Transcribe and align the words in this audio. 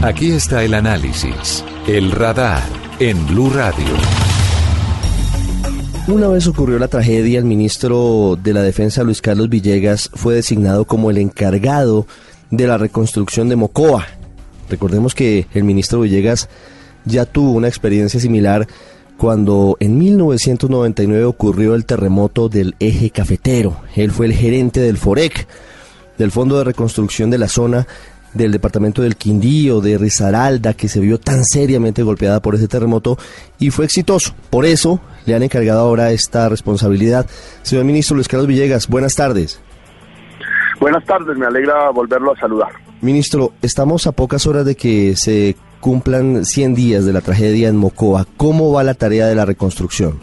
Aquí 0.00 0.30
está 0.30 0.62
el 0.62 0.74
análisis, 0.74 1.64
el 1.88 2.12
radar 2.12 2.62
en 3.00 3.26
Blue 3.26 3.50
Radio. 3.50 3.84
Una 6.06 6.28
vez 6.28 6.46
ocurrió 6.46 6.78
la 6.78 6.86
tragedia, 6.86 7.40
el 7.40 7.44
ministro 7.44 8.38
de 8.40 8.52
la 8.52 8.62
Defensa 8.62 9.02
Luis 9.02 9.20
Carlos 9.20 9.48
Villegas 9.48 10.08
fue 10.14 10.36
designado 10.36 10.84
como 10.84 11.10
el 11.10 11.18
encargado 11.18 12.06
de 12.52 12.68
la 12.68 12.78
reconstrucción 12.78 13.48
de 13.48 13.56
Mocoa. 13.56 14.06
Recordemos 14.70 15.16
que 15.16 15.48
el 15.52 15.64
ministro 15.64 16.00
Villegas 16.02 16.48
ya 17.04 17.26
tuvo 17.26 17.50
una 17.50 17.66
experiencia 17.66 18.20
similar 18.20 18.68
cuando 19.16 19.76
en 19.80 19.98
1999 19.98 21.24
ocurrió 21.24 21.74
el 21.74 21.84
terremoto 21.84 22.48
del 22.48 22.76
eje 22.78 23.10
cafetero. 23.10 23.80
Él 23.96 24.12
fue 24.12 24.26
el 24.26 24.32
gerente 24.32 24.78
del 24.78 24.96
FOREC, 24.96 25.48
del 26.18 26.30
Fondo 26.30 26.56
de 26.56 26.64
Reconstrucción 26.64 27.30
de 27.30 27.38
la 27.38 27.48
Zona 27.48 27.88
del 28.34 28.52
departamento 28.52 29.02
del 29.02 29.16
Quindío, 29.16 29.80
de 29.80 29.98
Risaralda, 29.98 30.74
que 30.74 30.88
se 30.88 31.00
vio 31.00 31.18
tan 31.18 31.44
seriamente 31.44 32.02
golpeada 32.02 32.40
por 32.40 32.54
ese 32.54 32.68
terremoto 32.68 33.18
y 33.58 33.70
fue 33.70 33.84
exitoso. 33.84 34.34
Por 34.50 34.66
eso 34.66 35.00
le 35.26 35.34
han 35.34 35.42
encargado 35.42 35.80
ahora 35.80 36.10
esta 36.12 36.48
responsabilidad. 36.48 37.26
Señor 37.62 37.84
ministro 37.84 38.16
Luis 38.16 38.28
Carlos 38.28 38.46
Villegas, 38.46 38.88
buenas 38.88 39.14
tardes. 39.14 39.60
Buenas 40.80 41.04
tardes, 41.04 41.36
me 41.36 41.46
alegra 41.46 41.90
volverlo 41.90 42.32
a 42.32 42.36
saludar. 42.36 42.70
Ministro, 43.00 43.52
estamos 43.62 44.06
a 44.06 44.12
pocas 44.12 44.46
horas 44.46 44.64
de 44.64 44.76
que 44.76 45.16
se 45.16 45.56
cumplan 45.80 46.44
100 46.44 46.74
días 46.74 47.04
de 47.04 47.12
la 47.12 47.20
tragedia 47.20 47.68
en 47.68 47.76
Mocoa. 47.76 48.26
¿Cómo 48.36 48.72
va 48.72 48.82
la 48.82 48.94
tarea 48.94 49.26
de 49.26 49.34
la 49.34 49.44
reconstrucción? 49.44 50.20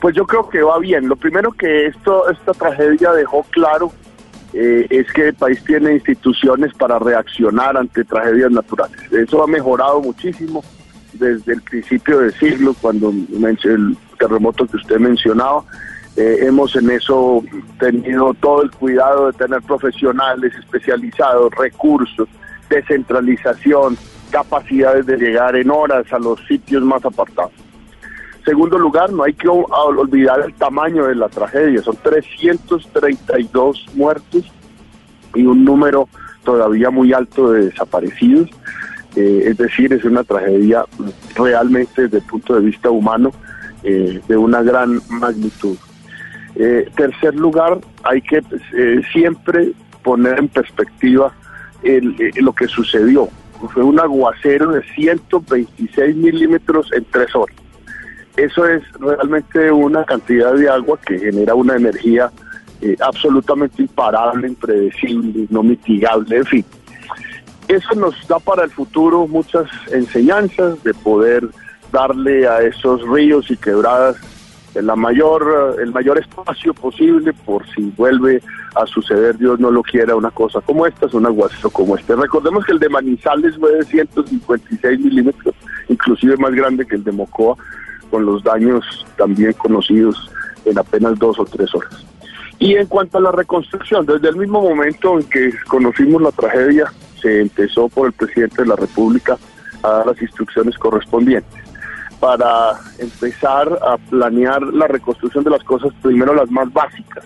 Pues 0.00 0.14
yo 0.14 0.24
creo 0.26 0.48
que 0.48 0.62
va 0.62 0.78
bien. 0.78 1.08
Lo 1.08 1.16
primero 1.16 1.50
que 1.52 1.86
esto, 1.86 2.28
esta 2.30 2.52
tragedia 2.52 3.12
dejó 3.12 3.44
claro 3.50 3.92
eh, 4.58 4.86
es 4.88 5.12
que 5.12 5.28
el 5.28 5.34
país 5.34 5.62
tiene 5.64 5.92
instituciones 5.92 6.72
para 6.72 6.98
reaccionar 6.98 7.76
ante 7.76 8.04
tragedias 8.04 8.50
naturales. 8.50 8.96
Eso 9.12 9.42
ha 9.42 9.46
mejorado 9.46 10.00
muchísimo 10.00 10.64
desde 11.12 11.52
el 11.52 11.60
principio 11.60 12.20
del 12.20 12.32
siglo, 12.32 12.74
cuando 12.80 13.10
el 13.10 13.96
terremoto 14.18 14.66
que 14.66 14.78
usted 14.78 14.98
mencionaba. 14.98 15.62
Eh, 16.16 16.38
hemos 16.46 16.74
en 16.74 16.90
eso 16.90 17.44
tenido 17.78 18.32
todo 18.32 18.62
el 18.62 18.70
cuidado 18.70 19.30
de 19.30 19.34
tener 19.34 19.60
profesionales 19.60 20.54
especializados, 20.58 21.52
recursos, 21.54 22.26
descentralización, 22.70 23.98
capacidades 24.30 25.04
de 25.04 25.18
llegar 25.18 25.54
en 25.54 25.70
horas 25.70 26.10
a 26.14 26.18
los 26.18 26.40
sitios 26.46 26.82
más 26.82 27.04
apartados. 27.04 27.52
Segundo 28.46 28.78
lugar, 28.78 29.12
no 29.12 29.24
hay 29.24 29.34
que 29.34 29.48
olvidar 29.48 30.40
el 30.40 30.54
tamaño 30.54 31.06
de 31.06 31.16
la 31.16 31.28
tragedia, 31.28 31.82
son 31.82 31.96
332 31.96 33.86
muertos 33.94 34.44
y 35.34 35.44
un 35.44 35.64
número 35.64 36.08
todavía 36.44 36.90
muy 36.90 37.12
alto 37.12 37.50
de 37.50 37.66
desaparecidos, 37.66 38.48
eh, 39.16 39.42
es 39.46 39.56
decir, 39.56 39.92
es 39.92 40.04
una 40.04 40.22
tragedia 40.22 40.84
realmente 41.34 42.02
desde 42.02 42.18
el 42.18 42.22
punto 42.22 42.54
de 42.54 42.60
vista 42.60 42.88
humano 42.88 43.32
eh, 43.82 44.20
de 44.28 44.36
una 44.36 44.62
gran 44.62 45.00
magnitud. 45.08 45.76
Eh, 46.54 46.88
tercer 46.96 47.34
lugar, 47.34 47.80
hay 48.04 48.22
que 48.22 48.42
siempre 49.12 49.72
poner 50.04 50.38
en 50.38 50.48
perspectiva 50.48 51.34
lo 52.36 52.52
que 52.52 52.68
sucedió. 52.68 53.28
Fue 53.74 53.82
un 53.82 53.98
aguacero 53.98 54.70
de 54.70 54.84
126 54.94 56.14
milímetros 56.14 56.92
en 56.92 57.04
tres 57.06 57.34
horas. 57.34 57.65
Eso 58.36 58.66
es 58.66 58.82
realmente 59.00 59.70
una 59.72 60.04
cantidad 60.04 60.54
de 60.54 60.68
agua 60.68 60.98
que 61.06 61.18
genera 61.18 61.54
una 61.54 61.76
energía 61.76 62.30
eh, 62.82 62.96
absolutamente 63.00 63.82
imparable, 63.82 64.48
impredecible, 64.48 65.46
no 65.48 65.62
mitigable, 65.62 66.36
en 66.36 66.44
fin. 66.44 66.64
Eso 67.68 67.94
nos 67.94 68.14
da 68.28 68.38
para 68.38 68.64
el 68.64 68.70
futuro 68.70 69.26
muchas 69.26 69.66
enseñanzas 69.90 70.82
de 70.84 70.92
poder 70.94 71.48
darle 71.90 72.46
a 72.46 72.60
esos 72.60 73.02
ríos 73.08 73.50
y 73.50 73.56
quebradas 73.56 74.16
la 74.82 74.96
mayor, 74.96 75.76
el 75.80 75.92
mayor 75.92 76.18
espacio 76.18 76.74
posible 76.74 77.32
por 77.32 77.66
si 77.74 77.92
vuelve 77.96 78.42
a 78.74 78.86
suceder, 78.86 79.38
Dios 79.38 79.58
no 79.58 79.70
lo 79.70 79.82
quiera, 79.82 80.14
una 80.14 80.30
cosa 80.30 80.60
como 80.60 80.86
esta, 80.86 81.06
es 81.06 81.14
un 81.14 81.24
aguacero 81.24 81.70
como 81.70 81.96
este. 81.96 82.14
Recordemos 82.14 82.64
que 82.64 82.72
el 82.72 82.78
de 82.78 82.88
Manizales 82.88 83.56
fue 83.56 83.72
de 83.72 83.84
156 83.84 85.00
milímetros, 85.00 85.54
inclusive 85.88 86.36
más 86.36 86.52
grande 86.52 86.86
que 86.86 86.96
el 86.96 87.04
de 87.04 87.12
Mocoa, 87.12 87.56
con 88.10 88.26
los 88.26 88.42
daños 88.42 89.06
también 89.16 89.52
conocidos 89.54 90.30
en 90.64 90.78
apenas 90.78 91.18
dos 91.18 91.38
o 91.38 91.44
tres 91.44 91.74
horas. 91.74 92.04
Y 92.58 92.74
en 92.74 92.86
cuanto 92.86 93.18
a 93.18 93.20
la 93.20 93.32
reconstrucción, 93.32 94.06
desde 94.06 94.28
el 94.28 94.36
mismo 94.36 94.62
momento 94.62 95.18
en 95.18 95.28
que 95.28 95.52
conocimos 95.68 96.22
la 96.22 96.32
tragedia, 96.32 96.92
se 97.20 97.42
empezó 97.42 97.88
por 97.88 98.06
el 98.06 98.12
presidente 98.12 98.62
de 98.62 98.68
la 98.68 98.76
República 98.76 99.36
a 99.82 99.90
dar 99.90 100.06
las 100.06 100.22
instrucciones 100.22 100.76
correspondientes 100.78 101.66
para 102.18 102.72
empezar 102.98 103.78
a 103.82 103.98
planear 103.98 104.62
la 104.62 104.86
reconstrucción 104.86 105.44
de 105.44 105.50
las 105.50 105.62
cosas, 105.64 105.92
primero 106.02 106.34
las 106.34 106.50
más 106.50 106.72
básicas, 106.72 107.24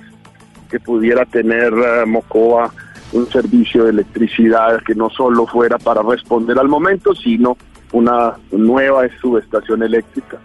que 0.68 0.80
pudiera 0.80 1.24
tener 1.26 1.72
uh, 1.72 2.06
Mocoa 2.06 2.72
un 3.12 3.28
servicio 3.28 3.84
de 3.84 3.90
electricidad 3.90 4.80
que 4.82 4.94
no 4.94 5.10
solo 5.10 5.46
fuera 5.46 5.78
para 5.78 6.02
responder 6.02 6.58
al 6.58 6.68
momento, 6.68 7.14
sino 7.14 7.56
una 7.92 8.34
nueva 8.52 9.02
subestación 9.20 9.82
eléctrica 9.82 10.38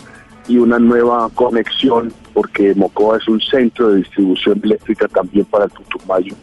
y 0.47 0.57
una 0.57 0.79
nueva 0.79 1.29
conexión, 1.33 2.13
porque 2.33 2.73
Mocoa 2.75 3.17
es 3.17 3.27
un 3.27 3.41
centro 3.41 3.89
de 3.89 3.97
distribución 3.97 4.61
eléctrica 4.63 5.07
también 5.07 5.45
para 5.45 5.65
el 5.65 5.71
Putumayo, 5.71 6.35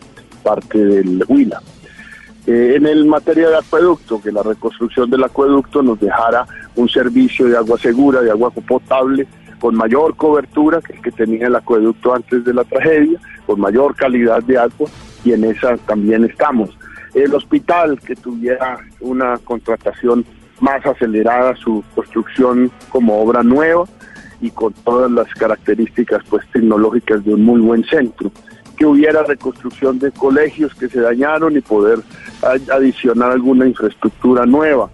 parte 0.42 0.78
del 0.78 1.24
Huila. 1.28 1.60
Eh, 2.46 2.74
en 2.76 2.86
el 2.86 3.04
materia 3.04 3.48
de 3.48 3.58
acueducto, 3.58 4.20
que 4.20 4.32
la 4.32 4.42
reconstrucción 4.42 5.08
del 5.08 5.22
acueducto 5.22 5.80
nos 5.82 6.00
dejara 6.00 6.46
un 6.74 6.88
servicio 6.88 7.46
de 7.46 7.56
agua 7.56 7.78
segura, 7.78 8.20
de 8.20 8.30
agua 8.30 8.50
potable, 8.50 9.26
con 9.60 9.76
mayor 9.76 10.16
cobertura 10.16 10.80
que 10.80 10.94
el 10.94 11.02
que 11.02 11.12
tenía 11.12 11.46
el 11.46 11.54
acueducto 11.54 12.12
antes 12.12 12.44
de 12.44 12.52
la 12.52 12.64
tragedia, 12.64 13.20
con 13.46 13.60
mayor 13.60 13.94
calidad 13.94 14.42
de 14.42 14.58
agua, 14.58 14.88
y 15.24 15.32
en 15.32 15.44
esa 15.44 15.76
también 15.76 16.24
estamos. 16.24 16.76
El 17.14 17.32
hospital 17.32 18.00
que 18.00 18.16
tuviera 18.16 18.78
una 19.00 19.38
contratación 19.38 20.24
más 20.62 20.86
acelerada, 20.86 21.54
su 21.56 21.84
construcción 21.94 22.70
como 22.88 23.20
obra 23.20 23.42
nueva 23.42 23.84
y 24.40 24.50
con 24.50 24.72
todas 24.72 25.10
las 25.10 25.28
características 25.34 26.22
pues 26.30 26.46
tecnológicas 26.52 27.24
de 27.24 27.34
un 27.34 27.42
muy 27.42 27.60
buen 27.60 27.84
centro 27.84 28.30
que 28.76 28.86
hubiera 28.86 29.22
reconstrucción 29.24 29.98
de 29.98 30.12
colegios 30.12 30.74
que 30.74 30.88
se 30.88 31.00
dañaron 31.00 31.56
y 31.56 31.60
poder 31.60 31.98
adicionar 32.72 33.32
alguna 33.32 33.66
infraestructura 33.66 34.46
nueva. 34.46 34.88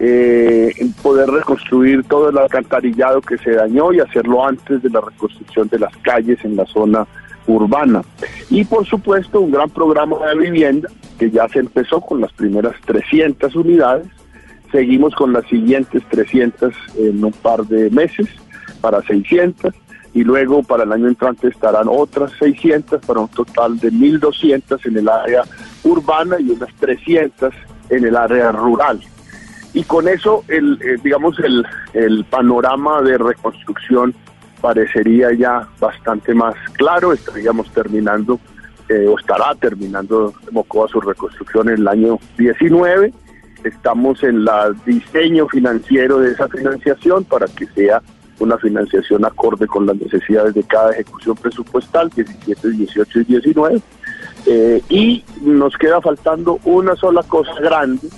Eh, 0.00 0.72
poder 1.02 1.30
reconstruir 1.30 2.02
todo 2.04 2.28
el 2.28 2.36
alcantarillado 2.36 3.20
que 3.20 3.38
se 3.38 3.52
dañó 3.52 3.92
y 3.92 4.00
hacerlo 4.00 4.44
antes 4.44 4.82
de 4.82 4.90
la 4.90 5.00
reconstrucción 5.00 5.68
de 5.68 5.78
las 5.78 5.96
calles 5.98 6.44
en 6.44 6.56
la 6.56 6.66
zona 6.66 7.06
urbana. 7.46 8.02
Y 8.50 8.64
por 8.64 8.84
supuesto 8.84 9.40
un 9.40 9.52
gran 9.52 9.70
programa 9.70 10.16
de 10.26 10.36
vivienda 10.36 10.88
que 11.18 11.30
ya 11.30 11.48
se 11.48 11.60
empezó 11.60 12.00
con 12.00 12.20
las 12.20 12.32
primeras 12.32 12.74
300 12.84 13.54
unidades. 13.54 14.08
Seguimos 14.74 15.14
con 15.14 15.32
las 15.32 15.46
siguientes 15.46 16.02
300 16.08 16.74
en 16.98 17.24
un 17.24 17.30
par 17.30 17.64
de 17.64 17.90
meses 17.90 18.26
para 18.80 19.00
600 19.02 19.72
y 20.14 20.24
luego 20.24 20.64
para 20.64 20.82
el 20.82 20.90
año 20.90 21.06
entrante 21.06 21.46
estarán 21.46 21.86
otras 21.88 22.32
600 22.40 23.06
para 23.06 23.20
un 23.20 23.28
total 23.28 23.78
de 23.78 23.92
1.200 23.92 24.84
en 24.84 24.96
el 24.96 25.08
área 25.08 25.44
urbana 25.84 26.40
y 26.40 26.50
unas 26.50 26.74
300 26.74 27.54
en 27.90 28.04
el 28.04 28.16
área 28.16 28.50
rural. 28.50 29.00
Y 29.74 29.84
con 29.84 30.08
eso, 30.08 30.42
el, 30.48 30.76
eh, 30.82 30.96
digamos, 31.04 31.38
el, 31.38 31.64
el 31.92 32.24
panorama 32.24 33.00
de 33.00 33.16
reconstrucción 33.16 34.12
parecería 34.60 35.32
ya 35.34 35.68
bastante 35.78 36.34
más 36.34 36.56
claro. 36.72 37.12
Estaríamos 37.12 37.70
terminando, 37.70 38.40
eh, 38.88 39.06
o 39.06 39.16
estará 39.20 39.54
terminando 39.54 40.34
Mocoa 40.50 40.88
su 40.88 41.00
reconstrucción 41.00 41.68
en 41.68 41.76
el 41.76 41.86
año 41.86 42.18
19. 42.36 43.12
Estamos 43.64 44.22
en 44.22 44.36
el 44.36 44.76
diseño 44.84 45.48
financiero 45.48 46.18
de 46.18 46.32
esa 46.32 46.48
financiación 46.48 47.24
para 47.24 47.46
que 47.46 47.66
sea 47.68 48.02
una 48.38 48.58
financiación 48.58 49.24
acorde 49.24 49.66
con 49.66 49.86
las 49.86 49.96
necesidades 49.96 50.54
de 50.54 50.62
cada 50.64 50.92
ejecución 50.92 51.36
presupuestal, 51.36 52.10
17, 52.10 52.70
18 52.70 53.20
y 53.20 53.24
19. 53.24 53.82
Eh, 54.46 54.82
y 54.88 55.24
nos 55.40 55.76
queda 55.76 56.00
faltando 56.00 56.58
una 56.64 56.94
sola 56.96 57.22
cosa 57.22 57.54
grande, 57.60 58.08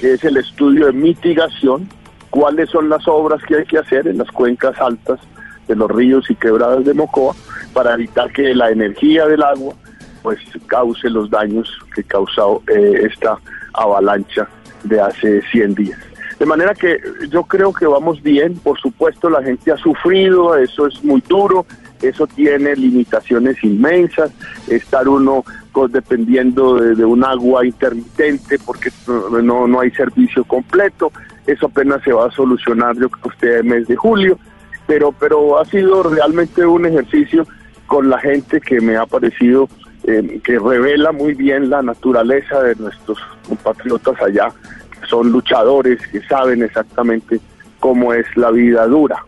que 0.00 0.14
es 0.14 0.24
el 0.24 0.36
estudio 0.36 0.86
de 0.86 0.92
mitigación, 0.92 1.88
cuáles 2.30 2.68
son 2.70 2.88
las 2.88 3.06
obras 3.06 3.42
que 3.44 3.56
hay 3.56 3.64
que 3.64 3.78
hacer 3.78 4.08
en 4.08 4.18
las 4.18 4.30
cuencas 4.32 4.78
altas 4.80 5.20
de 5.68 5.76
los 5.76 5.90
ríos 5.90 6.28
y 6.30 6.34
quebradas 6.34 6.84
de 6.84 6.94
Mocoa 6.94 7.34
para 7.72 7.94
evitar 7.94 8.32
que 8.32 8.54
la 8.54 8.70
energía 8.70 9.26
del 9.26 9.42
agua 9.42 9.74
pues 10.22 10.38
cause 10.66 11.08
los 11.08 11.30
daños 11.30 11.70
que 11.94 12.02
causó 12.02 12.62
eh, 12.68 13.08
esta 13.10 13.38
avalancha 13.78 14.48
de 14.84 15.00
hace 15.00 15.42
100 15.50 15.74
días. 15.74 15.98
De 16.38 16.46
manera 16.46 16.72
que 16.72 16.98
yo 17.30 17.42
creo 17.44 17.72
que 17.72 17.86
vamos 17.86 18.22
bien, 18.22 18.54
por 18.58 18.78
supuesto 18.78 19.28
la 19.28 19.42
gente 19.42 19.72
ha 19.72 19.76
sufrido, 19.76 20.56
eso 20.56 20.86
es 20.86 21.02
muy 21.02 21.20
duro, 21.28 21.66
eso 22.00 22.28
tiene 22.28 22.76
limitaciones 22.76 23.62
inmensas, 23.64 24.30
estar 24.68 25.08
uno 25.08 25.44
dependiendo 25.86 26.74
de, 26.74 27.04
un 27.04 27.22
agua 27.24 27.64
intermitente 27.64 28.58
porque 28.58 28.90
no, 29.06 29.68
no 29.68 29.80
hay 29.80 29.90
servicio 29.92 30.42
completo, 30.44 31.12
eso 31.46 31.66
apenas 31.66 32.02
se 32.02 32.12
va 32.12 32.26
a 32.26 32.30
solucionar 32.32 32.96
yo 32.96 33.08
creo 33.08 33.58
el 33.58 33.64
mes 33.64 33.86
de 33.86 33.94
julio, 33.94 34.38
pero, 34.86 35.12
pero 35.12 35.60
ha 35.60 35.64
sido 35.66 36.02
realmente 36.02 36.66
un 36.66 36.86
ejercicio 36.86 37.46
con 37.86 38.10
la 38.10 38.18
gente 38.18 38.60
que 38.60 38.80
me 38.80 38.96
ha 38.96 39.06
parecido 39.06 39.68
eh, 40.08 40.40
que 40.42 40.58
revela 40.58 41.12
muy 41.12 41.34
bien 41.34 41.68
la 41.68 41.82
naturaleza 41.82 42.62
de 42.62 42.74
nuestros 42.76 43.18
compatriotas 43.46 44.18
allá, 44.22 44.48
que 44.90 45.06
son 45.06 45.30
luchadores, 45.30 46.00
que 46.10 46.22
saben 46.22 46.62
exactamente 46.62 47.38
cómo 47.78 48.14
es 48.14 48.24
la 48.34 48.50
vida 48.50 48.86
dura. 48.86 49.22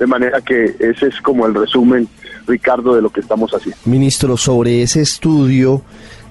De 0.00 0.06
manera 0.06 0.40
que 0.40 0.74
ese 0.80 1.06
es 1.06 1.20
como 1.20 1.46
el 1.46 1.54
resumen, 1.54 2.08
Ricardo, 2.48 2.96
de 2.96 3.02
lo 3.02 3.10
que 3.10 3.20
estamos 3.20 3.52
haciendo. 3.52 3.78
Ministro, 3.84 4.36
sobre 4.36 4.82
ese 4.82 5.00
estudio 5.00 5.82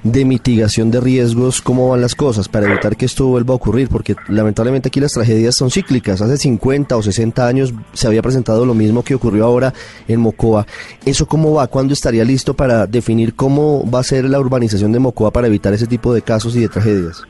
de 0.05 0.23
mitigación 0.23 0.91
de 0.91 1.01
riesgos, 1.01 1.63
¿cómo 1.63 1.89
van 1.89 1.99
las 1.99 2.13
cosas 2.13 2.47
para 2.47 2.67
evitar 2.67 2.95
que 2.95 3.05
esto 3.05 3.25
vuelva 3.25 3.53
a 3.53 3.57
ocurrir? 3.57 3.89
Porque 3.89 4.15
lamentablemente 4.27 4.89
aquí 4.89 4.99
las 4.99 5.13
tragedias 5.13 5.55
son 5.55 5.71
cíclicas. 5.71 6.21
Hace 6.21 6.37
50 6.37 6.95
o 6.95 7.01
60 7.01 7.47
años 7.47 7.73
se 7.93 8.05
había 8.05 8.21
presentado 8.21 8.67
lo 8.67 8.75
mismo 8.75 9.03
que 9.03 9.15
ocurrió 9.15 9.45
ahora 9.45 9.73
en 10.07 10.19
Mocoa. 10.19 10.67
¿Eso 11.03 11.25
cómo 11.25 11.53
va? 11.53 11.65
¿Cuándo 11.65 11.93
estaría 11.93 12.23
listo 12.23 12.53
para 12.53 12.85
definir 12.85 13.33
cómo 13.33 13.89
va 13.89 13.99
a 13.99 14.03
ser 14.03 14.25
la 14.25 14.39
urbanización 14.39 14.91
de 14.91 14.99
Mocoa 14.99 15.31
para 15.31 15.47
evitar 15.47 15.73
ese 15.73 15.87
tipo 15.87 16.13
de 16.13 16.21
casos 16.21 16.55
y 16.55 16.61
de 16.61 16.69
tragedias? 16.69 17.23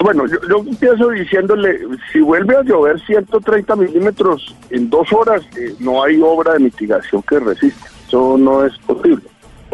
Bueno, 0.00 0.24
yo, 0.28 0.36
yo 0.48 0.58
empiezo 0.58 1.10
diciéndole, 1.10 1.80
si 2.12 2.20
vuelve 2.20 2.54
a 2.56 2.62
llover 2.62 3.00
130 3.00 3.74
milímetros 3.74 4.54
en 4.70 4.88
dos 4.88 5.12
horas, 5.12 5.42
eh, 5.58 5.74
no 5.80 6.04
hay 6.04 6.20
obra 6.22 6.52
de 6.52 6.60
mitigación 6.60 7.22
que 7.22 7.40
resista. 7.40 7.88
Eso 8.06 8.38
no 8.38 8.64
es 8.64 8.78
posible 8.86 9.22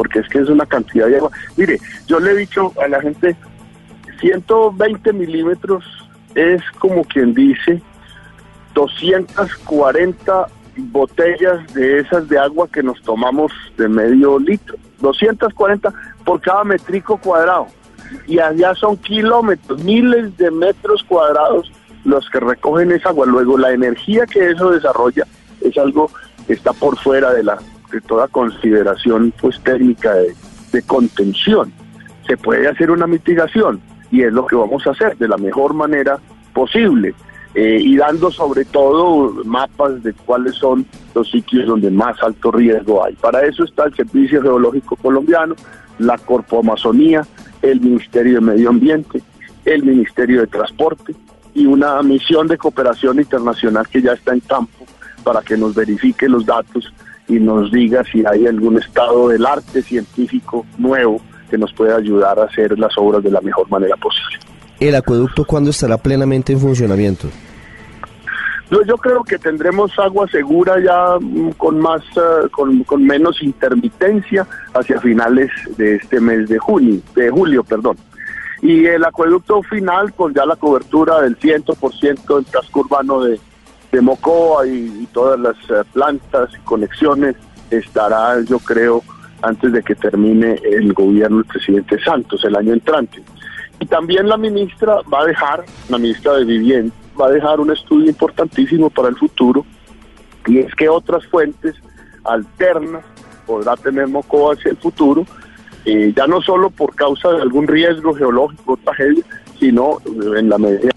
porque 0.03 0.19
es 0.19 0.27
que 0.27 0.39
es 0.39 0.49
una 0.49 0.65
cantidad 0.65 1.07
de 1.07 1.15
agua. 1.15 1.31
Mire, 1.55 1.79
yo 2.07 2.19
le 2.19 2.31
he 2.31 2.35
dicho 2.35 2.73
a 2.83 2.89
la 2.89 2.99
gente, 2.99 3.37
120 4.19 5.13
milímetros 5.13 5.85
es 6.35 6.61
como 6.77 7.05
quien 7.05 7.33
dice 7.33 7.81
240 8.73 10.47
botellas 10.75 11.73
de 11.73 11.99
esas 11.99 12.27
de 12.27 12.37
agua 12.37 12.67
que 12.67 12.83
nos 12.83 13.01
tomamos 13.03 13.53
de 13.77 13.87
medio 13.87 14.37
litro. 14.39 14.75
240 14.99 15.93
por 16.25 16.41
cada 16.41 16.65
metrico 16.65 17.15
cuadrado. 17.15 17.67
Y 18.27 18.39
allá 18.39 18.75
son 18.75 18.97
kilómetros, 18.97 19.81
miles 19.85 20.35
de 20.35 20.51
metros 20.51 21.01
cuadrados 21.05 21.71
los 22.03 22.29
que 22.29 22.41
recogen 22.41 22.91
esa 22.91 23.07
agua. 23.07 23.25
Luego 23.25 23.57
la 23.57 23.71
energía 23.71 24.25
que 24.25 24.51
eso 24.51 24.71
desarrolla 24.71 25.25
es 25.61 25.77
algo 25.77 26.11
que 26.45 26.51
está 26.51 26.73
por 26.73 26.97
fuera 26.99 27.31
de 27.31 27.43
la 27.43 27.57
de 27.93 28.01
toda 28.01 28.27
consideración 28.27 29.33
pues 29.39 29.59
técnica 29.61 30.13
de, 30.13 30.81
contención. 30.87 31.71
Se 32.27 32.35
puede 32.35 32.67
hacer 32.67 32.89
una 32.89 33.05
mitigación 33.05 33.79
y 34.11 34.23
es 34.23 34.33
lo 34.33 34.47
que 34.47 34.55
vamos 34.55 34.85
a 34.87 34.91
hacer 34.91 35.15
de 35.17 35.27
la 35.27 35.37
mejor 35.37 35.75
manera 35.75 36.17
posible. 36.53 37.13
Eh, 37.53 37.77
y 37.79 37.95
dando 37.95 38.31
sobre 38.31 38.65
todo 38.65 39.43
mapas 39.45 40.01
de 40.01 40.11
cuáles 40.13 40.55
son 40.55 40.87
los 41.13 41.29
sitios 41.29 41.67
donde 41.67 41.91
más 41.91 42.21
alto 42.23 42.51
riesgo 42.51 43.05
hay. 43.05 43.13
Para 43.13 43.45
eso 43.45 43.63
está 43.63 43.83
el 43.83 43.93
Servicio 43.93 44.41
Geológico 44.41 44.95
Colombiano, 44.95 45.55
la 45.99 46.17
Corpo 46.17 46.59
Amazonía, 46.59 47.27
el 47.61 47.79
Ministerio 47.79 48.35
de 48.35 48.41
Medio 48.41 48.69
Ambiente, 48.69 49.21
el 49.65 49.83
Ministerio 49.83 50.41
de 50.41 50.47
Transporte 50.47 51.15
y 51.53 51.67
una 51.67 52.01
misión 52.01 52.47
de 52.47 52.57
cooperación 52.57 53.19
internacional 53.19 53.87
que 53.87 54.01
ya 54.01 54.13
está 54.13 54.33
en 54.33 54.39
campo 54.39 54.87
para 55.23 55.41
que 55.41 55.55
nos 55.55 55.75
verifique 55.75 56.27
los 56.27 56.47
datos 56.47 56.91
y 57.27 57.39
nos 57.39 57.71
diga 57.71 58.03
si 58.03 58.23
hay 58.25 58.47
algún 58.47 58.77
estado 58.77 59.29
del 59.29 59.45
arte 59.45 59.81
científico 59.81 60.65
nuevo 60.77 61.21
que 61.49 61.57
nos 61.57 61.73
pueda 61.73 61.97
ayudar 61.97 62.39
a 62.39 62.45
hacer 62.45 62.77
las 62.77 62.97
obras 62.97 63.23
de 63.23 63.31
la 63.31 63.41
mejor 63.41 63.69
manera 63.69 63.95
posible. 63.97 64.39
¿El 64.79 64.95
acueducto 64.95 65.45
cuándo 65.45 65.69
estará 65.69 65.97
plenamente 65.97 66.51
en 66.51 66.59
funcionamiento? 66.59 67.27
Yo, 68.87 68.97
creo 68.97 69.23
que 69.23 69.37
tendremos 69.37 69.91
agua 69.99 70.27
segura 70.29 70.75
ya 70.83 71.19
mm, 71.19 71.51
con 71.51 71.79
más, 71.79 72.01
eh, 72.15 72.49
con, 72.49 72.83
con, 72.85 73.05
menos 73.05 73.43
intermitencia 73.43 74.47
hacia 74.73 74.99
finales 74.99 75.51
de 75.77 75.97
este 75.97 76.19
mes 76.19 76.49
de 76.49 76.57
junio, 76.57 76.99
de 77.15 77.29
julio, 77.29 77.63
perdón. 77.63 77.97
Y 78.63 78.85
el 78.85 79.05
acueducto 79.05 79.61
final 79.61 80.11
con 80.13 80.33
ya 80.33 80.45
la 80.45 80.55
cobertura 80.55 81.21
del 81.21 81.37
100% 81.37 82.35
del 82.35 82.45
casco 82.45 82.79
urbano 82.79 83.23
de, 83.23 83.39
de 83.93 84.01
Mocoa 84.01 84.65
y, 84.65 85.07
todas 85.13 85.39
las 85.39 85.55
eh, 85.69 85.83
plantas 85.93 86.49
y 86.55 86.57
conexiones 86.65 87.35
estará, 87.69 88.41
yo 88.41 88.57
creo, 88.57 89.03
antes 89.43 89.71
de 89.71 89.83
que 89.83 89.93
termine 89.93 90.55
el 90.63 90.93
gobierno 90.93 91.37
del 91.37 91.45
presidente 91.45 92.03
Santos 92.03 92.43
el 92.43 92.55
año 92.55 92.73
entrante. 92.73 93.23
Y 93.79 93.85
también 93.85 94.27
la 94.27 94.37
ministra 94.37 94.97
va 95.13 95.21
a 95.21 95.25
dejar, 95.25 95.63
la 95.89 95.99
ministra 95.99 96.33
de 96.33 96.45
Vivienda, 96.45 96.93
va 97.19 97.27
a 97.27 97.31
dejar 97.31 97.59
un 97.59 97.71
estudio 97.71 98.09
importantísimo 98.09 98.89
para 98.89 99.09
el 99.09 99.15
futuro, 99.15 99.63
y 100.47 100.57
es 100.57 100.73
que 100.73 100.89
otras 100.89 101.25
fuentes 101.27 101.75
alternas 102.23 103.05
podrá 103.45 103.75
tener 103.75 104.07
Mocoa 104.07 104.55
hacia 104.55 104.71
el 104.71 104.77
futuro, 104.77 105.23
eh, 105.85 106.11
ya 106.15 106.25
no 106.25 106.41
solo 106.41 106.71
por 106.71 106.95
causa 106.95 107.29
de 107.29 107.41
algún 107.43 107.67
riesgo 107.67 108.15
geológico 108.15 108.73
o 108.73 108.77
tragedia, 108.77 109.23
sino 109.59 109.99
en 110.35 110.49
la 110.49 110.57
medida 110.57 110.89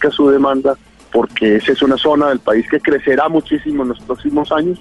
que 0.00 0.10
su 0.10 0.28
demanda 0.30 0.76
porque 1.16 1.56
esa 1.56 1.72
es 1.72 1.80
una 1.80 1.96
zona 1.96 2.28
del 2.28 2.40
país 2.40 2.66
que 2.70 2.78
crecerá 2.78 3.26
muchísimo 3.30 3.84
en 3.84 3.88
los 3.88 4.00
próximos 4.00 4.52
años. 4.52 4.78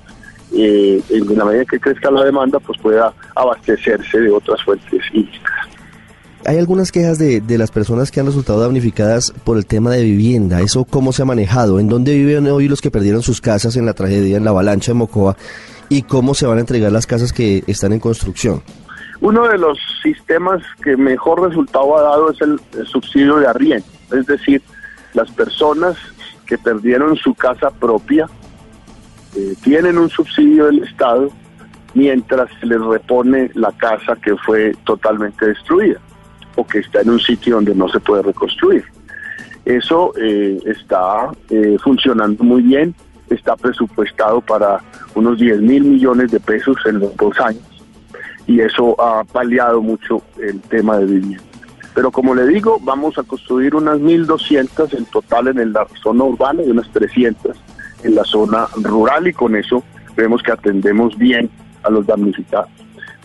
Eh, 0.54 1.02
en 1.10 1.38
la 1.38 1.46
medida 1.46 1.64
que 1.64 1.80
crezca 1.80 2.12
la 2.12 2.26
demanda, 2.26 2.60
pues 2.60 2.78
pueda 2.82 3.14
abastecerse 3.38 4.20
de 4.20 4.30
otras 4.30 4.62
fuentes 4.62 5.02
hídricas. 5.14 5.56
Hay 6.46 6.58
algunas 6.58 6.92
quejas 6.92 7.18
de, 7.20 7.40
de, 7.40 7.58
las 7.58 7.72
personas 7.72 8.12
que 8.12 8.20
han 8.20 8.26
resultado 8.26 8.60
damnificadas 8.60 9.32
por 9.46 9.56
el 9.56 9.66
tema 9.66 9.92
de 9.92 10.04
vivienda. 10.04 10.60
¿Eso 10.60 10.84
cómo 10.84 11.14
se 11.14 11.22
ha 11.22 11.26
manejado? 11.26 11.80
¿En 11.80 11.88
dónde 11.88 12.14
viven 12.14 12.48
hoy 12.48 12.68
los 12.68 12.82
que 12.82 12.92
perdieron 12.92 13.22
sus 13.22 13.40
casas 13.40 13.78
en 13.78 13.86
la 13.86 13.94
tragedia, 13.94 14.36
en 14.36 14.44
la 14.44 14.50
avalancha 14.50 14.92
de 14.92 14.96
Mocoa? 14.96 15.38
¿Y 15.88 16.02
cómo 16.02 16.34
se 16.34 16.48
van 16.48 16.58
a 16.58 16.62
entregar 16.62 16.92
las 16.92 17.08
casas 17.08 17.32
que 17.32 17.64
están 17.66 17.94
en 17.94 18.02
construcción? 18.02 18.62
Uno 19.22 19.48
de 19.48 19.58
los 19.58 19.80
sistemas 20.04 20.62
que 20.84 20.98
mejor 20.98 21.48
resultado 21.48 21.98
ha 21.98 22.02
dado 22.02 22.30
es 22.30 22.42
el, 22.42 22.60
el 22.78 22.86
subsidio 22.88 23.38
de 23.38 23.48
arriendo. 23.48 23.88
Es 24.12 24.26
decir, 24.26 24.62
las 25.14 25.32
personas 25.32 25.96
que 26.46 26.58
perdieron 26.58 27.16
su 27.18 27.34
casa 27.34 27.72
propia 27.72 28.28
eh, 29.36 29.56
tienen 29.64 29.98
un 29.98 30.10
subsidio 30.10 30.68
del 30.68 30.84
Estado 30.84 31.30
mientras 31.94 32.50
se 32.60 32.66
les 32.66 32.80
repone 32.80 33.52
la 33.54 33.72
casa 33.72 34.16
que 34.16 34.36
fue 34.38 34.74
totalmente 34.86 35.48
destruida 35.48 36.00
o 36.56 36.66
que 36.66 36.80
está 36.80 37.02
en 37.02 37.10
un 37.10 37.20
sitio 37.20 37.56
donde 37.56 37.76
no 37.76 37.90
se 37.90 38.00
puede 38.00 38.24
reconstruir. 38.24 38.84
Eso 39.66 40.14
eh, 40.18 40.58
está 40.66 41.32
eh, 41.50 41.78
funcionando 41.84 42.44
muy 42.44 42.62
bien, 42.62 42.96
está 43.30 43.56
presupuestado 43.56 44.40
para 44.40 44.82
unos 45.16 45.40
10 45.40 45.62
mil 45.62 45.84
millones 45.84 46.32
de 46.32 46.40
pesos 46.40 46.78
en 46.86 47.00
los 47.00 47.16
dos 47.18 47.38
años 47.40 47.64
y 48.48 48.60
eso 48.60 48.96
ha 49.02 49.24
paliado 49.24 49.82
mucho 49.82 50.22
el 50.40 50.62
tema 50.62 51.00
de 51.00 51.06
vivienda. 51.06 51.55
Pero 51.96 52.12
como 52.12 52.36
le 52.36 52.46
digo, 52.46 52.78
vamos 52.82 53.18
a 53.18 53.24
construir 53.24 53.74
unas 53.74 53.98
1.200 54.00 54.98
en 54.98 55.06
total 55.06 55.48
en 55.48 55.72
la 55.72 55.88
zona 56.04 56.26
urbana 56.26 56.62
y 56.62 56.70
unas 56.70 56.90
300 56.92 57.58
en 58.04 58.16
la 58.16 58.24
zona 58.26 58.68
rural 58.76 59.28
y 59.28 59.34
con 59.34 59.56
eso 59.56 59.82
vemos 60.16 60.44
que 60.44 60.52
atendemos 60.52 61.18
bien 61.18 61.50
a 61.84 61.90
los 61.90 62.06
damnificados. 62.06 62.70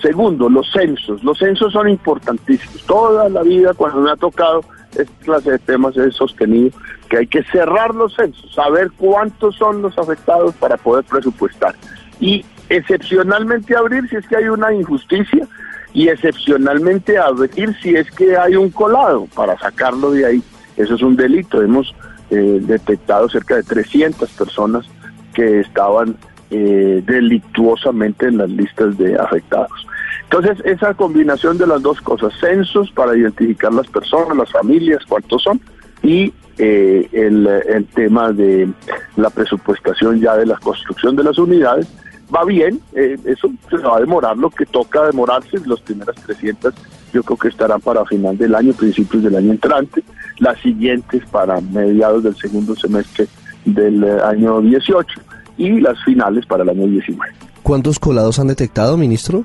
Segundo, 0.00 0.48
los 0.48 0.70
censos. 0.70 1.22
Los 1.24 1.38
censos 1.38 1.72
son 1.72 1.88
importantísimos. 1.88 2.86
Toda 2.86 3.28
la 3.28 3.42
vida 3.42 3.74
cuando 3.74 4.02
me 4.02 4.12
ha 4.12 4.16
tocado 4.16 4.64
esta 4.92 5.24
clase 5.24 5.50
de 5.50 5.58
temas 5.58 5.96
he 5.96 6.10
sostenido 6.12 6.70
que 7.08 7.18
hay 7.18 7.26
que 7.26 7.42
cerrar 7.44 7.92
los 7.92 8.14
censos, 8.14 8.54
saber 8.54 8.90
cuántos 8.96 9.56
son 9.56 9.82
los 9.82 9.98
afectados 9.98 10.54
para 10.54 10.76
poder 10.76 11.04
presupuestar. 11.04 11.74
Y 12.20 12.44
excepcionalmente 12.68 13.76
abrir 13.76 14.08
si 14.08 14.16
es 14.16 14.28
que 14.28 14.36
hay 14.36 14.48
una 14.48 14.72
injusticia 14.72 15.46
y 15.92 16.08
excepcionalmente 16.08 17.18
abrir 17.18 17.76
si 17.82 17.94
es 17.94 18.10
que 18.10 18.36
hay 18.36 18.56
un 18.56 18.70
colado 18.70 19.26
para 19.34 19.58
sacarlo 19.58 20.12
de 20.12 20.26
ahí. 20.26 20.42
Eso 20.76 20.94
es 20.94 21.02
un 21.02 21.16
delito. 21.16 21.62
Hemos 21.62 21.94
eh, 22.30 22.58
detectado 22.62 23.28
cerca 23.28 23.56
de 23.56 23.62
300 23.62 24.30
personas 24.30 24.86
que 25.34 25.60
estaban 25.60 26.16
eh, 26.50 27.02
delictuosamente 27.06 28.26
en 28.26 28.38
las 28.38 28.50
listas 28.50 28.96
de 28.98 29.16
afectados. 29.16 29.86
Entonces, 30.24 30.58
esa 30.64 30.94
combinación 30.94 31.58
de 31.58 31.66
las 31.66 31.82
dos 31.82 32.00
cosas, 32.00 32.32
censos 32.40 32.90
para 32.92 33.16
identificar 33.16 33.72
las 33.72 33.88
personas, 33.88 34.36
las 34.36 34.50
familias, 34.50 35.04
cuántos 35.08 35.42
son, 35.42 35.60
y 36.02 36.32
eh, 36.58 37.08
el, 37.12 37.46
el 37.46 37.86
tema 37.86 38.32
de 38.32 38.68
la 39.16 39.30
presupuestación 39.30 40.20
ya 40.20 40.36
de 40.36 40.46
la 40.46 40.56
construcción 40.58 41.16
de 41.16 41.24
las 41.24 41.38
unidades, 41.38 41.88
va 42.34 42.44
bien, 42.44 42.80
eh, 42.94 43.16
eso 43.24 43.50
se 43.68 43.76
va 43.78 43.96
a 43.96 44.00
demorar 44.00 44.36
lo 44.36 44.50
que 44.50 44.66
toca 44.66 45.06
demorarse, 45.06 45.58
las 45.66 45.80
primeras 45.80 46.16
300 46.16 46.74
yo 47.12 47.22
creo 47.22 47.36
que 47.36 47.48
estarán 47.48 47.80
para 47.80 48.04
final 48.04 48.36
del 48.38 48.54
año, 48.54 48.72
principios 48.72 49.22
del 49.22 49.36
año 49.36 49.52
entrante, 49.52 50.02
las 50.38 50.58
siguientes 50.60 51.22
para 51.30 51.60
mediados 51.60 52.22
del 52.22 52.36
segundo 52.36 52.74
semestre 52.76 53.26
del 53.64 54.02
eh, 54.04 54.18
año 54.24 54.60
18 54.60 55.20
y 55.58 55.80
las 55.80 56.02
finales 56.04 56.46
para 56.46 56.62
el 56.62 56.70
año 56.70 56.86
19. 56.86 57.32
¿Cuántos 57.62 57.98
colados 57.98 58.38
han 58.38 58.46
detectado, 58.46 58.96
ministro? 58.96 59.44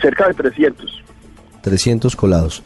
Cerca 0.00 0.28
de 0.28 0.34
300. 0.34 1.02
300 1.62 2.14
colados. 2.14 2.62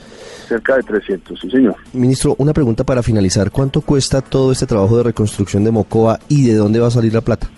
Cerca 0.48 0.76
de 0.76 0.82
300, 0.82 1.40
sí 1.40 1.50
señor. 1.50 1.76
Ministro, 1.92 2.34
una 2.38 2.52
pregunta 2.52 2.84
para 2.84 3.02
finalizar. 3.02 3.50
¿Cuánto 3.50 3.80
cuesta 3.82 4.20
todo 4.20 4.52
este 4.52 4.66
trabajo 4.66 4.96
de 4.96 5.04
reconstrucción 5.04 5.64
de 5.64 5.70
Mocoa 5.70 6.18
y 6.28 6.46
de 6.46 6.54
dónde 6.54 6.80
va 6.80 6.88
a 6.88 6.90
salir 6.90 7.14
la 7.14 7.20
plata? 7.20 7.48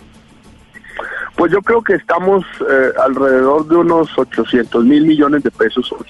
Pues 1.43 1.51
yo 1.51 1.61
creo 1.61 1.81
que 1.81 1.95
estamos 1.95 2.45
eh, 2.61 2.91
alrededor 3.03 3.67
de 3.67 3.75
unos 3.75 4.17
800 4.17 4.85
mil 4.85 5.03
millones 5.03 5.43
de 5.43 5.51
pesos 5.51 5.91
hoy. 5.91 6.07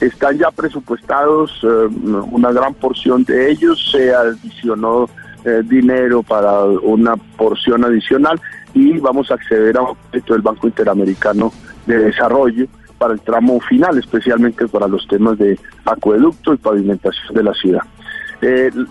Están 0.00 0.38
ya 0.38 0.50
presupuestados 0.50 1.60
eh, 1.62 1.88
una 2.32 2.50
gran 2.50 2.74
porción 2.74 3.22
de 3.22 3.48
ellos, 3.48 3.92
se 3.92 4.12
adicionó 4.12 5.08
eh, 5.44 5.62
dinero 5.62 6.24
para 6.24 6.64
una 6.64 7.14
porción 7.36 7.84
adicional 7.84 8.40
y 8.74 8.98
vamos 8.98 9.30
a 9.30 9.34
acceder 9.34 9.76
a 9.76 9.82
un 9.82 9.96
del 10.10 10.42
Banco 10.42 10.66
Interamericano 10.66 11.52
de 11.86 11.98
Desarrollo 11.98 12.66
para 12.98 13.12
el 13.14 13.20
tramo 13.20 13.60
final, 13.60 13.96
especialmente 13.98 14.66
para 14.66 14.88
los 14.88 15.06
temas 15.06 15.38
de 15.38 15.60
acueducto 15.84 16.54
y 16.54 16.56
pavimentación 16.56 17.34
de 17.36 17.42
la 17.44 17.54
ciudad. 17.54 17.82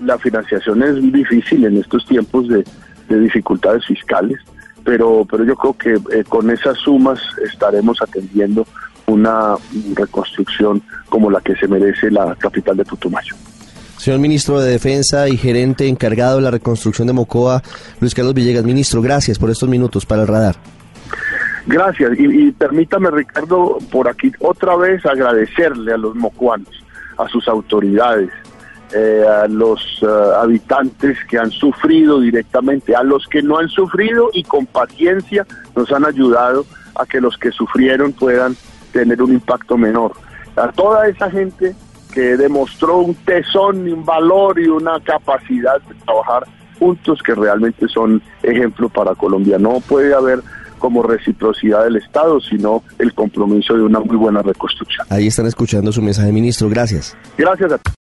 la 0.06 0.18
financiación 0.20 0.84
es 0.84 1.02
difícil 1.12 1.66
en 1.66 1.76
estos 1.76 2.06
tiempos 2.06 2.48
de 2.48 2.64
dificultades 3.10 3.86
fiscales 3.86 4.40
pero, 4.86 5.26
pero 5.30 5.44
yo 5.44 5.56
creo 5.56 5.74
que 5.74 5.94
eh, 6.16 6.24
con 6.24 6.50
esas 6.52 6.78
sumas 6.78 7.20
estaremos 7.44 8.02
atendiendo 8.02 8.66
una 9.08 9.56
reconstrucción 9.96 10.82
como 11.10 11.30
la 11.30 11.42
que 11.42 11.56
se 11.56 11.68
merece 11.68 12.10
la 12.12 12.36
capital 12.36 12.78
de 12.78 12.86
Putumayo. 12.86 13.36
Señor 13.98 14.20
ministro 14.20 14.60
de 14.60 14.72
Defensa 14.72 15.28
y 15.28 15.38
gerente 15.38 15.88
encargado 15.88 16.38
de 16.38 16.44
la 16.44 16.52
reconstrucción 16.52 17.08
de 17.08 17.14
Mocoa, 17.14 17.64
Luis 18.00 18.14
Carlos 18.14 18.34
Villegas. 18.34 18.64
Ministro, 18.64 19.02
gracias 19.02 19.40
por 19.40 19.50
estos 19.50 19.68
minutos 19.68 20.06
para 20.06 20.22
el 20.22 20.28
radar. 20.28 20.56
Gracias. 21.66 22.12
Y, 22.20 22.48
y 22.48 22.52
permítame, 22.52 23.10
Ricardo, 23.10 23.80
por 23.92 24.08
aquí 24.08 24.32
otra 24.40 24.76
vez 24.76 25.04
agradecerle 25.06 25.94
a 25.94 25.98
los 25.98 26.16
mocuanos, 26.16 26.84
a 27.18 27.28
sus 27.30 27.48
autoridades, 27.48 28.30
eh, 28.94 29.24
a 29.28 29.48
los 29.48 29.82
eh, 30.02 30.06
habitantes 30.38 31.18
que 31.30 31.38
han 31.38 31.52
sufrido 31.52 32.20
directamente, 32.20 32.96
a 32.96 33.04
los 33.04 33.26
que 33.28 33.42
no 33.42 33.58
han 33.58 33.68
sufrido 33.70 34.30
y 34.34 34.44
con 34.44 34.66
paciencia 34.66 35.46
nos 35.76 35.92
han 35.92 36.06
ayudado 36.06 36.66
a 36.96 37.06
que 37.06 37.20
los 37.20 37.38
que 37.38 37.52
sufrieron 37.52 38.14
puedan 38.14 38.56
tener 38.92 39.22
un 39.22 39.34
impacto 39.34 39.78
menor. 39.78 40.14
A 40.56 40.72
toda 40.72 41.08
esa 41.08 41.30
gente 41.30 41.76
que 42.14 42.38
demostró 42.38 43.00
un 43.00 43.16
tesón 43.16 43.88
y 43.88 43.92
un 43.92 44.06
valor 44.06 44.60
y 44.60 44.68
una 44.68 45.00
capacidad 45.02 45.82
de 45.82 45.96
trabajar 46.06 46.46
juntos 46.80 47.20
que 47.22 47.36
realmente 47.36 47.88
son 47.88 48.22
ejemplo 48.44 48.88
para 48.90 49.16
Colombia. 49.16 49.58
No 49.58 49.82
puede 49.82 50.14
haber 50.14 50.42
como 50.80 51.04
reciprocidad 51.04 51.84
del 51.84 51.98
Estado, 51.98 52.40
sino 52.40 52.84
el 53.00 53.14
compromiso 53.14 53.74
de 53.74 53.82
una 53.82 54.00
muy 54.00 54.16
buena 54.16 54.42
reconstrucción. 54.42 55.08
Ahí 55.10 55.28
están 55.28 55.48
escuchando 55.48 55.92
su 55.92 56.02
mensaje, 56.02 56.32
ministro. 56.32 56.70
Gracias. 56.70 57.18
Gracias 57.38 57.72
a 57.72 57.78